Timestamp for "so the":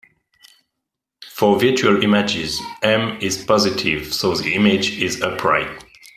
4.15-4.55